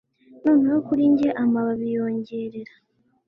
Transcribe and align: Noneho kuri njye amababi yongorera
Noneho 0.43 0.77
kuri 0.87 1.03
njye 1.13 1.29
amababi 1.43 1.87
yongorera 1.95 2.73